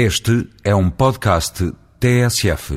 [0.00, 1.58] Este é um podcast
[1.98, 2.70] TSF.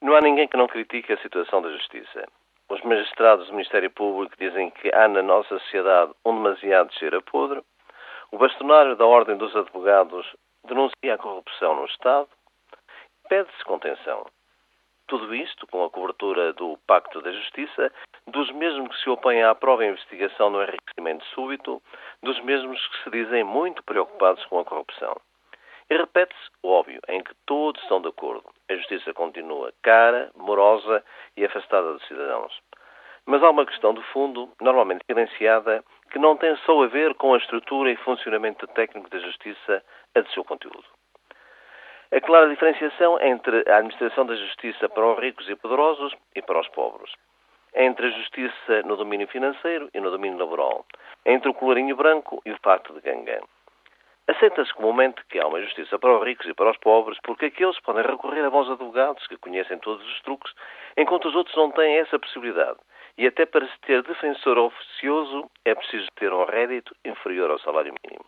[0.00, 2.24] Não há ninguém que não critique a situação da justiça.
[2.70, 7.20] Os magistrados do Ministério Público dizem que há na nossa sociedade um demasiado cheiro a
[7.20, 7.60] podre.
[8.30, 10.26] O bastonário da Ordem dos Advogados
[10.66, 12.28] denuncia a corrupção no Estado.
[13.28, 14.24] Pede-se contenção.
[15.08, 17.92] Tudo isto com a cobertura do Pacto da Justiça,
[18.26, 21.82] dos mesmos que se opõem à prova e investigação no enriquecimento súbito,
[22.22, 25.20] dos mesmos que se dizem muito preocupados com a corrupção.
[25.90, 28.44] E repete-se o óbvio, em que todos estão de acordo.
[28.68, 31.04] A justiça continua cara, morosa
[31.36, 32.58] e afastada dos cidadãos.
[33.24, 37.34] Mas há uma questão de fundo, normalmente silenciada, que não tem só a ver com
[37.34, 39.82] a estrutura e funcionamento técnico da justiça,
[40.14, 40.84] a de seu conteúdo.
[42.10, 46.60] A clara diferenciação entre a administração da justiça para os ricos e poderosos e para
[46.60, 47.10] os pobres.
[47.74, 50.84] Entre a justiça no domínio financeiro e no domínio laboral.
[51.24, 53.40] Entre o colorinho branco e o facto de gangue.
[54.28, 57.78] Aceita-se comumente que há uma justiça para os ricos e para os pobres, porque aqueles
[57.80, 60.52] podem recorrer a bons advogados que conhecem todos os truques,
[60.96, 62.78] enquanto os outros não têm essa possibilidade.
[63.18, 67.92] E até para se ter defensor oficioso é preciso ter um rédito inferior ao salário
[68.04, 68.24] mínimo.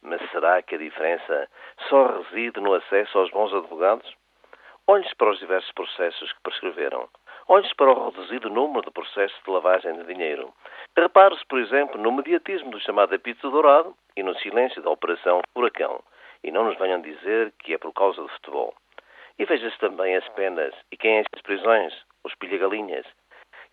[0.00, 1.48] Mas será que a diferença
[1.88, 4.14] só reside no acesso aos bons advogados?
[4.86, 7.08] Olhe-se para os diversos processos que prescreveram.
[7.48, 10.54] Olhe-se para o reduzido número de processos de lavagem de dinheiro.
[10.98, 16.02] Repare-se, por exemplo, no mediatismo do chamado apito dourado e no silêncio da Operação Furacão.
[16.42, 18.74] E não nos venham dizer que é por causa do futebol.
[19.38, 21.92] E veja-se também as penas e quem é as prisões,
[22.24, 23.04] os pilha-galinhas.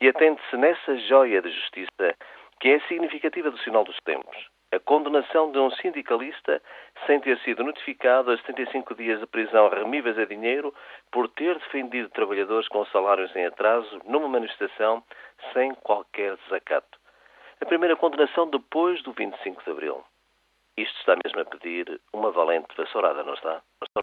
[0.01, 2.13] E atende-se nessa joia de justiça
[2.59, 4.49] que é significativa do sinal dos tempos.
[4.73, 6.61] A condenação de um sindicalista
[7.05, 10.73] sem ter sido notificado a 75 dias de prisão remíveis a dinheiro
[11.09, 15.01] por ter defendido trabalhadores com salários em atraso numa manifestação
[15.53, 17.02] sem qualquer desacato.
[17.63, 20.03] A primeira condenação depois do 25 de abril.
[20.75, 23.61] Isto está mesmo a pedir uma valente vassourada, não está?